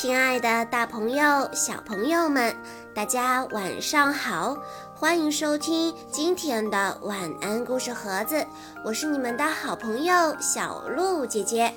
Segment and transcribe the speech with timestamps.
[0.00, 2.54] 亲爱的，大朋友、小朋友们，
[2.94, 4.56] 大家晚上好！
[4.94, 8.46] 欢迎收听今天的晚安故事盒子，
[8.84, 11.74] 我是你们的好朋友小鹿姐姐。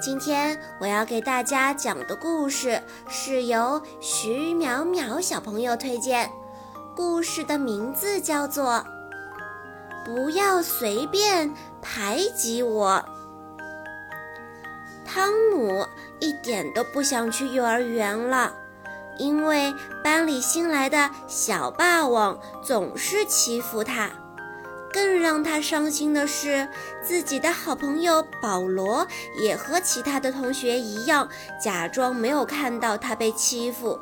[0.00, 6.30] 今天我要给大家讲的故事是由徐淼淼小朋友推荐，
[6.96, 8.82] 故事的名字叫做
[10.06, 11.52] 《不要随便
[11.82, 12.92] 排挤我》。
[15.06, 15.86] 汤姆
[16.20, 18.54] 一点都不想去幼儿园了，
[19.18, 24.10] 因为班里新来的小霸王总是欺负他。
[24.92, 26.68] 更让他伤心的是，
[27.04, 29.04] 自己的好朋友保罗
[29.40, 31.28] 也和其他的同学一样，
[31.60, 33.98] 假装没有看到他被欺负。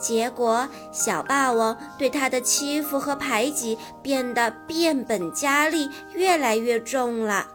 [0.00, 7.46] 结果，小霸王对他的欺负和排挤变得变本加厉，越来越重了。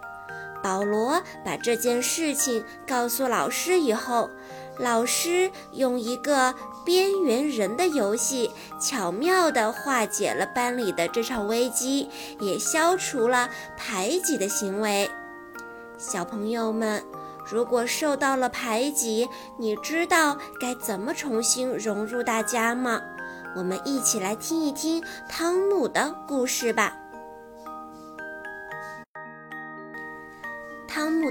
[0.62, 4.30] 保罗把这件事情告诉老师以后，
[4.78, 6.54] 老师用一个
[6.86, 15.10] 边缘人的游戏，巧妙地化解了班里的这场危机，也消除了排挤的行为。
[15.98, 17.04] 小朋友们，
[17.46, 23.02] 如果受到了排挤，你知道该怎么重新融入大家吗？
[23.56, 26.96] 我们一起来听一听汤姆的故事吧。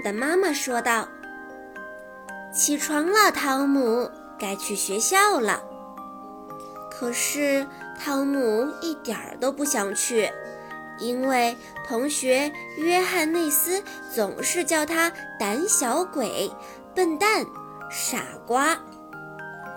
[0.00, 1.08] 的妈妈说道
[2.52, 5.62] ：“起床了，汤姆，该去学校了。”
[6.90, 7.66] 可是
[7.98, 10.30] 汤姆一点儿都不想去，
[10.98, 13.82] 因为同学约翰内斯
[14.12, 16.50] 总是叫他胆小鬼、
[16.94, 17.46] 笨蛋、
[17.90, 18.76] 傻瓜。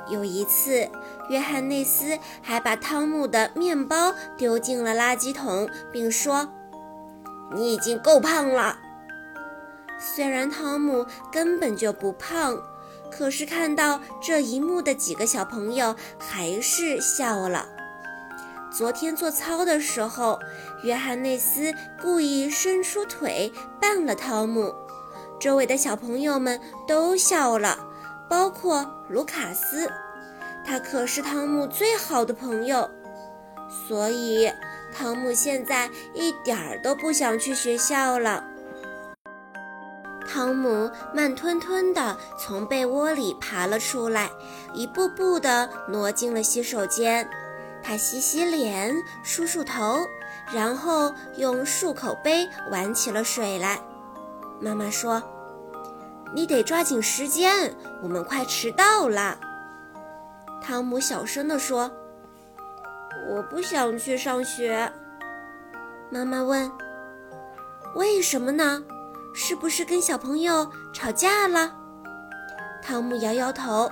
[0.07, 0.89] 有一次，
[1.29, 6.51] 约翰内斯还把汤姆的面包丢进了垃圾桶，并说
[7.53, 8.79] ：“你已经够胖了。”
[10.03, 12.59] 虽然汤姆根本就不胖，
[13.11, 17.67] 可是看到这一幕的几个小朋友还是笑了。
[18.75, 20.39] 昨天做操的时候，
[20.83, 24.73] 约翰内斯故意伸出腿绊了汤姆，
[25.39, 27.77] 周围的小朋友们都笑了，
[28.27, 29.91] 包括卢卡斯，
[30.65, 32.89] 他可是汤姆最好的朋友。
[33.87, 34.51] 所以，
[34.93, 38.43] 汤姆现在一点儿都不想去学校了。
[40.33, 44.31] 汤姆慢吞吞地从被窝里爬了出来，
[44.73, 47.29] 一步步地挪进了洗手间。
[47.83, 50.07] 他洗洗脸，梳梳头，
[50.53, 53.77] 然后用漱口杯玩起了水来。
[54.61, 55.21] 妈妈说
[56.33, 59.37] ：“你得抓紧时间，我们快迟到了。”
[60.63, 61.91] 汤姆小声地说
[63.29, 64.89] ：“我不想去上学。”
[66.09, 66.71] 妈妈问
[67.95, 68.81] ：“为什么呢？”
[69.33, 71.73] 是不是跟小朋友吵架了？
[72.83, 73.89] 汤姆摇摇头，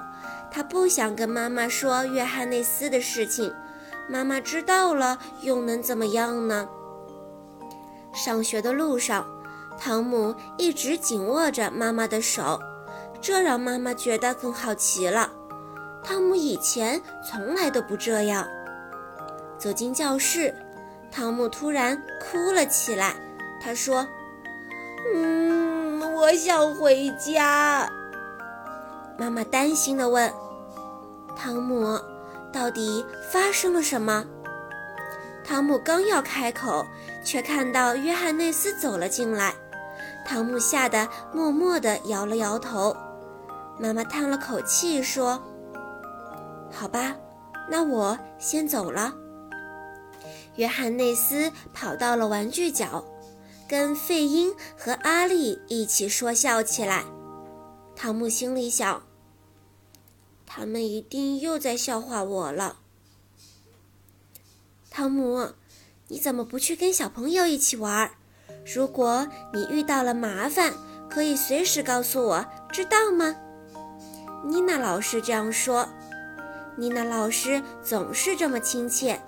[0.52, 3.54] 他不想跟妈妈说约翰内斯的事情。
[4.10, 6.68] 妈妈知道了又能怎么样呢？
[8.14, 9.26] 上学的路上，
[9.78, 12.60] 汤姆一直紧握着妈妈的手，
[13.22, 15.32] 这让妈妈觉得更好奇了。
[16.04, 18.48] 汤姆以前从来都不这样。
[19.58, 20.54] 走进教室，
[21.12, 23.16] 汤姆突然哭了起来。
[23.62, 24.08] 他说。
[25.06, 27.90] 嗯，我想回家。
[29.18, 30.32] 妈妈担心地问
[31.36, 32.00] ：“汤姆，
[32.54, 34.26] 到底发生了什么？”
[35.44, 36.86] 汤姆刚要开口，
[37.24, 39.54] 却看到约翰内斯走了进来。
[40.26, 42.96] 汤姆吓得默默地摇了摇头。
[43.80, 45.42] 妈妈叹了口气说
[46.72, 47.16] ：“好吧，
[47.70, 49.14] 那我先走了。”
[50.56, 53.04] 约翰内斯跑到了玩具角。
[53.70, 57.06] 跟费英和阿丽一起说笑起来，
[57.96, 59.04] 汤姆心里想：
[60.48, 62.78] 他们一定又在笑话我了。
[64.90, 65.52] 汤姆，
[66.08, 68.10] 你怎么不去跟小朋友一起玩？
[68.66, 70.74] 如果你遇到了麻烦，
[71.08, 73.36] 可以随时告诉我，知道吗？
[74.46, 75.88] 妮娜老师这样说。
[76.76, 79.22] 妮娜老师总是这么亲切，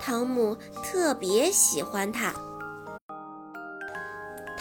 [0.00, 2.34] 汤姆特别喜欢她。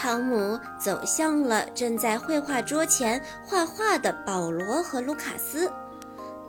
[0.05, 5.67] 汤姆走向了正在绘画桌前画画的保罗和卢卡斯，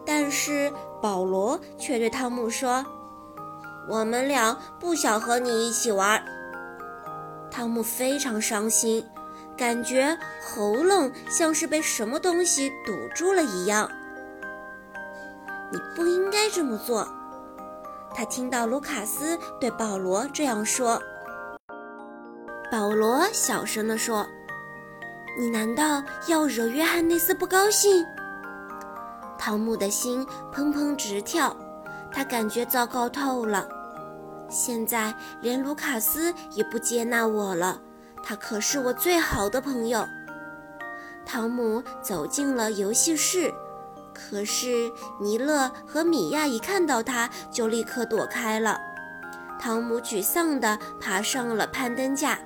[0.04, 0.70] 但是
[1.00, 2.84] 保罗却对汤姆说
[3.88, 6.22] ：“我们俩不想和你一起玩。”
[7.50, 9.02] 汤姆非常伤心，
[9.56, 10.14] 感觉
[10.44, 13.90] 喉咙像是被什么东西堵住了一样。
[15.72, 17.08] 你不应该这么做，
[18.14, 21.00] 他听到卢卡斯对保罗这样说。
[22.70, 24.26] 保罗小声地说
[25.38, 28.04] ：“你难道要惹约翰内斯不高兴？”
[29.38, 31.56] 汤姆的心砰砰直跳，
[32.12, 33.68] 他感觉糟糕透了。
[34.48, 37.80] 现在连卢卡斯也不接纳我了，
[38.22, 40.04] 他可是我最好的朋友。
[41.24, 43.52] 汤姆走进了游戏室，
[44.12, 44.90] 可是
[45.20, 48.80] 尼勒和米娅一看到他就立刻躲开了。
[49.58, 52.38] 汤姆沮丧地爬上了攀登架。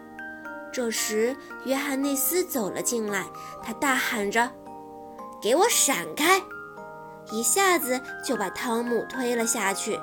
[0.73, 3.27] 这时，约翰内斯走了进来，
[3.63, 4.51] 他大喊着
[5.43, 6.43] ：“给我闪开！”
[7.33, 9.99] 一下子就把汤姆推了下去。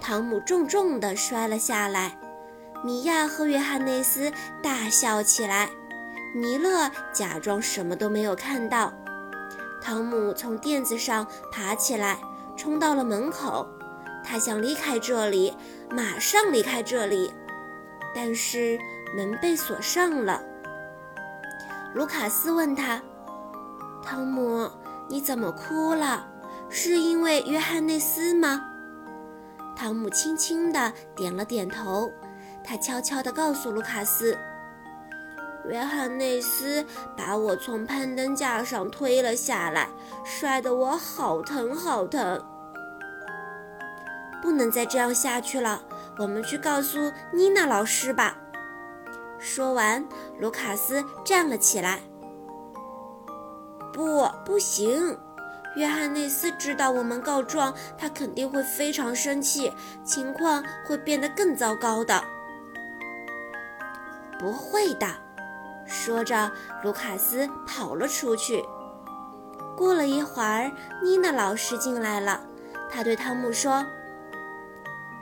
[0.00, 2.18] 汤姆重重地摔了下来。
[2.82, 4.30] 米娅和约翰内斯
[4.62, 5.70] 大笑起来。
[6.34, 8.92] 尼勒假装什么都没有看到。
[9.80, 12.18] 汤姆从垫子上爬起来，
[12.56, 13.66] 冲到了门口。
[14.22, 15.54] 他想离开这里，
[15.90, 17.32] 马上离开这里，
[18.14, 18.78] 但是
[19.16, 20.42] 门被锁上了。
[21.94, 23.00] 卢卡斯问他
[24.02, 24.70] ：“汤姆，
[25.08, 26.26] 你怎么哭了？
[26.68, 28.64] 是因为约翰内斯吗？”
[29.76, 32.10] 汤姆轻轻地点了点头。
[32.64, 34.36] 他悄悄地告诉卢卡斯
[35.68, 36.84] ：“约翰内斯
[37.16, 39.88] 把我从攀登架上推了下来，
[40.24, 42.42] 摔得我好疼好疼。”
[44.42, 45.82] 不能再这样下去了，
[46.18, 48.38] 我们去告诉妮娜老师吧。
[49.44, 50.02] 说完，
[50.40, 52.00] 卢卡斯站了起来。
[53.92, 55.18] 不，不行！
[55.76, 59.70] 约翰内斯知道我们告状，他肯定会非常生气，
[60.02, 62.24] 情况会变得更糟糕的。
[64.38, 65.06] 不会的，
[65.84, 66.50] 说着，
[66.82, 68.64] 卢卡斯跑了出去。
[69.76, 72.40] 过了一会儿，妮娜老师进来了，
[72.90, 73.84] 她对汤姆说。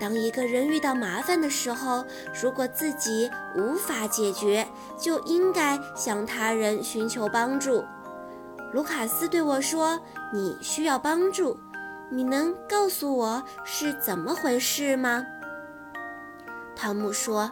[0.03, 2.05] 当一个人遇到麻烦的时候，
[2.43, 4.67] 如果自己无法解决，
[4.99, 7.85] 就应该向他人寻求帮助。
[8.73, 10.01] 卢卡斯对我说
[10.35, 11.57] ：“你需要帮助，
[12.11, 15.25] 你能告诉我是怎么回事吗？”
[16.75, 17.49] 汤姆说：“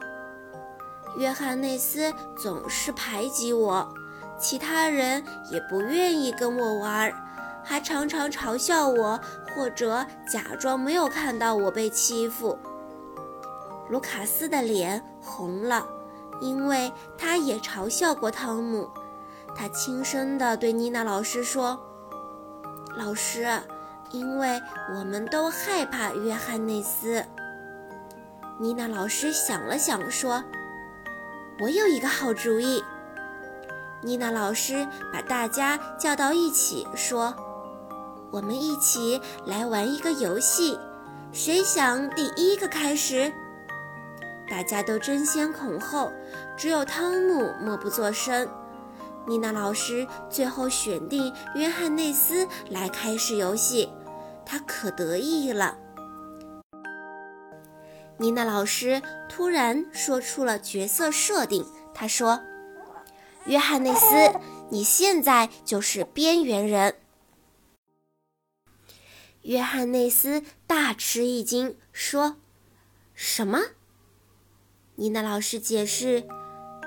[1.19, 3.89] 约翰内斯总是排挤我，
[4.41, 7.13] 其他人也不愿意跟我玩。”
[7.65, 9.21] 还常常嘲笑我，
[9.55, 12.59] 或者假装没有看到我被欺负。
[13.89, 15.85] 卢卡斯的脸红了，
[16.41, 18.89] 因为他也嘲笑过汤姆。
[19.55, 21.79] 他轻声地对妮娜老师说
[22.97, 23.49] ：“老师，
[24.13, 24.61] 因为
[24.95, 27.25] 我们都害怕约翰内斯。”
[28.61, 30.45] 妮娜老师想了想说
[31.61, 32.83] ：“我有一个好主意。”
[34.03, 37.35] 妮娜老师把大家叫到一起说。
[38.31, 40.79] 我们一起来玩一个游戏，
[41.33, 43.33] 谁想第一个开始？
[44.49, 46.11] 大家都争先恐后，
[46.57, 48.49] 只有汤姆默不作声。
[49.27, 53.89] 妮娜老师最后选定约翰内斯来开始游戏，
[54.47, 55.77] 他可得意了。
[58.17, 62.41] 妮娜老师突然说出了角色设定，她说
[63.47, 64.33] ：“约翰内斯，
[64.69, 66.95] 你现在就是边缘人。”
[69.43, 72.37] 约翰内斯大吃一惊，说
[73.15, 73.61] ：“什么？”
[74.97, 76.25] 妮娜老师解释：“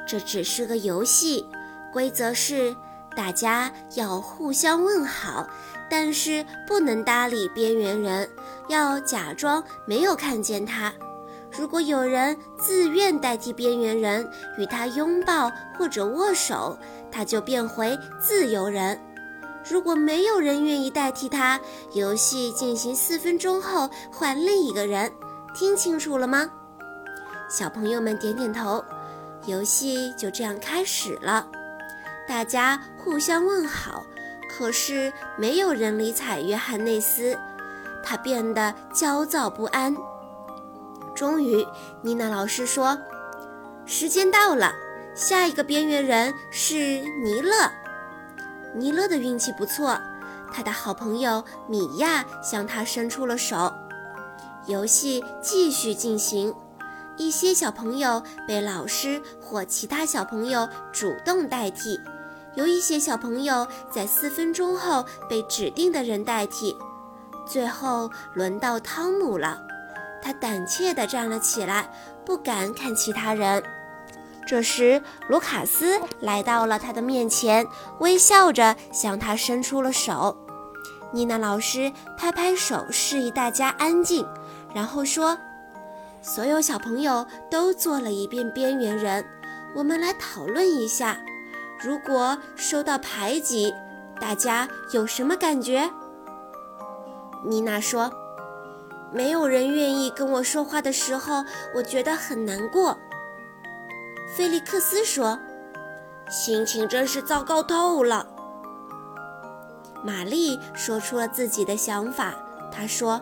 [0.07, 1.43] 这只是个游戏，
[1.91, 2.75] 规则是
[3.15, 5.49] 大家要互相问好，
[5.89, 8.29] 但是不能搭理边缘人，
[8.69, 10.93] 要假装没有看见他。
[11.51, 16.77] 如果有人自愿代替边缘人与他拥抱或者握手，
[17.11, 18.99] 他就变回自由人。”
[19.69, 21.59] 如果没有人愿意代替他，
[21.93, 25.11] 游戏进行四分钟后换另一个人。
[25.53, 26.49] 听清楚了吗？
[27.49, 28.83] 小朋友们点点头。
[29.45, 31.47] 游戏就这样开始了。
[32.27, 34.03] 大家互相问好，
[34.49, 37.37] 可是没有人理睬约翰内斯，
[38.03, 39.95] 他变得焦躁不安。
[41.13, 41.65] 终于，
[42.01, 42.97] 妮娜老师说
[43.85, 44.73] ：“时间到了，
[45.13, 47.69] 下一个边缘人是尼勒。”
[48.75, 49.99] 尼勒的运气不错，
[50.53, 53.71] 他的好朋友米娅向他伸出了手。
[54.65, 56.53] 游戏继续进行，
[57.17, 61.99] 一些小朋友被老师或其他小朋友主动代替，
[62.55, 66.75] 有一些小朋友在四分钟后被指定的人代替。
[67.45, 69.61] 最后轮到汤姆了，
[70.21, 71.91] 他胆怯地站了起来，
[72.25, 73.61] 不敢看其他人。
[74.45, 77.65] 这时，卢卡斯来到了他的面前，
[77.99, 80.37] 微笑着向他伸出了手。
[81.11, 84.27] 妮娜老师拍拍手，示意大家安静，
[84.73, 85.37] 然后说
[86.21, 89.25] ：“所有小朋友都做了一遍边缘人，
[89.75, 91.17] 我们来讨论一下，
[91.79, 93.73] 如果受到排挤，
[94.19, 95.89] 大家有什么感觉？”
[97.45, 98.11] 妮娜说
[99.13, 101.45] ：“没有人愿意跟我说话的时候，
[101.75, 102.97] 我觉得很难过。”
[104.35, 105.37] 菲利克斯说
[106.27, 108.25] ：“心情真是糟糕透了。”
[110.03, 112.33] 玛丽说出了自己的想法，
[112.71, 113.21] 她说：“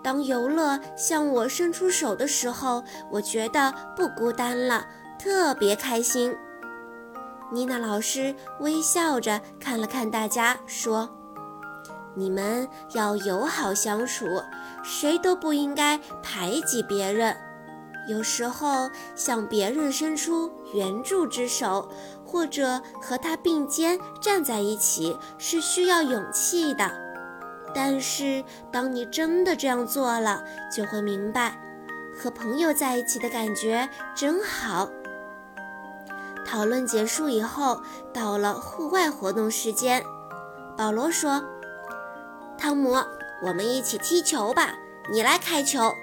[0.00, 4.86] 当游乐向我伸出手的时候，我觉得不孤单了，
[5.18, 6.32] 特别开心。”
[7.50, 11.10] 妮娜老师微笑着看了看大家，说
[12.14, 14.24] ：“你们要友好相处，
[14.84, 17.36] 谁都不应该排挤别人。
[18.08, 21.88] 有时候向别人伸出援助之手，
[22.24, 26.90] 或者和他并肩站在一起，是需要勇气的。
[27.74, 30.44] 但是当你真的这样做了，
[30.74, 31.58] 就会明白，
[32.18, 34.88] 和朋友在一起的感觉真好。”
[36.44, 37.80] 讨论结束以后，
[38.12, 40.02] 到了户外活动时间。
[40.76, 41.42] 保罗说
[42.58, 42.96] ：“汤姆，
[43.42, 44.74] 我们一起踢球吧，
[45.12, 45.94] 你来开球。”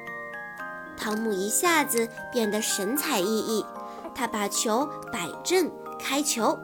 [0.99, 3.65] 汤姆一下子变得神采奕奕，
[4.13, 6.59] 他把球摆正，开球。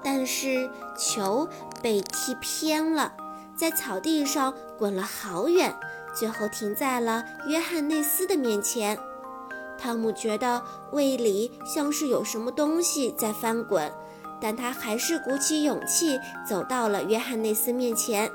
[0.00, 1.48] 但是球
[1.82, 3.12] 被踢偏了，
[3.56, 5.74] 在草地上滚了好远，
[6.14, 8.96] 最后停在了约翰内斯的面前。
[9.76, 10.62] 汤姆觉得
[10.92, 13.92] 胃里像是有什么东西在翻滚，
[14.40, 18.30] 但他还是鼓起勇气走到了约翰内斯面前。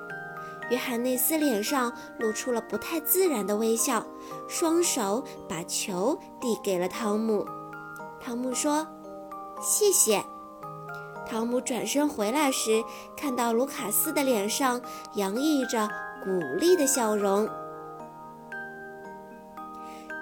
[0.70, 4.06] 约翰内斯脸上露出了不太自然的微笑，
[4.48, 7.46] 双手把球递给了汤姆。
[8.20, 8.88] 汤姆说
[9.62, 10.24] ：“谢谢。”
[11.28, 12.84] 汤姆转身回来时，
[13.16, 14.82] 看到卢卡斯的脸上
[15.16, 15.90] 洋溢着
[16.24, 17.48] 鼓励的笑容。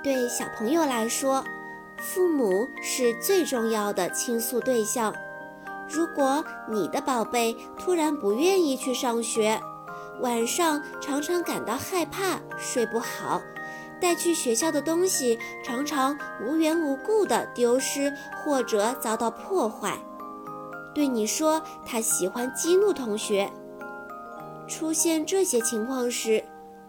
[0.03, 1.43] 对小朋友来说，
[1.99, 5.13] 父母是最重要的倾诉对象。
[5.87, 9.61] 如果你的宝贝突然不愿意去上学，
[10.21, 13.41] 晚上常常感到害怕、睡不好，
[13.99, 18.13] 带去学校的东西常常无缘无故的丢失
[18.43, 19.97] 或者遭到破坏，
[20.93, 23.51] 对你说他喜欢激怒同学，
[24.67, 26.43] 出现这些情况时，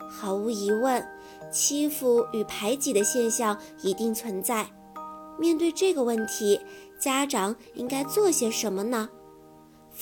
[0.09, 1.05] 毫无疑问。
[1.51, 4.67] 欺负与排挤的现象一定存在。
[5.39, 6.59] 面对这个问题，
[6.99, 9.11] 家长应该做些什么呢？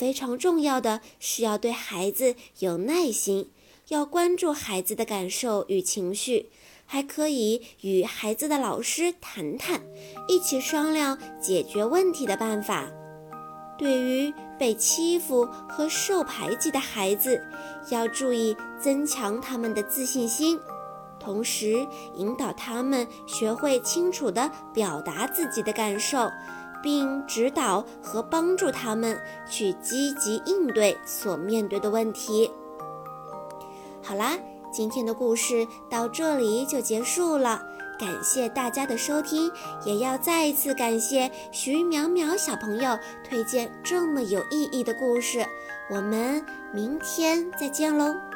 [0.01, 3.51] 非常重要的是要对孩子有耐心，
[3.89, 6.49] 要关注孩子的感受与情绪，
[6.87, 9.83] 还可以与孩子的老师谈谈，
[10.27, 12.89] 一起商量解决问题的办法。
[13.77, 17.39] 对于被欺负和受排挤的孩子，
[17.91, 20.59] 要注意增强他们的自信心。
[21.19, 26.31] 同时引导他们学会清楚地表达自己的感受，
[26.83, 32.51] 并指导和帮助他们去积极应对所面对的问题。
[34.03, 34.39] 好啦，
[34.73, 37.63] 今天的故事到这里就结束了，
[37.99, 39.51] 感谢大家的收听，
[39.85, 45.45] 也要再一次感谢徐淼淼小朋友推荐这么有意义的故事。
[45.91, 48.30] 我们明天再见喽！